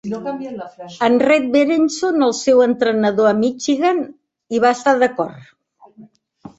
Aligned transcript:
En 1.07 1.17
Red 1.23 1.45
Berenson, 1.57 2.27
el 2.29 2.35
seu 2.39 2.63
entrenador 2.67 3.31
a 3.35 3.37
Michigan, 3.45 4.03
hi 4.51 4.67
va 4.69 4.77
estar 4.81 4.99
d'acord. 5.07 5.51